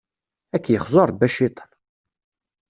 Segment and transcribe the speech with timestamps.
[0.55, 1.69] Ad k-yexzu Rebbi a cciṭan!